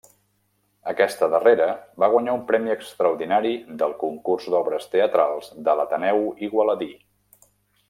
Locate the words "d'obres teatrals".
4.55-5.53